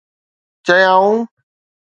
[0.65, 1.15] چيائون